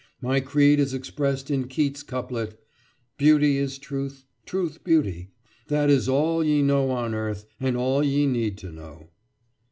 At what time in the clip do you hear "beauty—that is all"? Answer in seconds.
4.83-6.43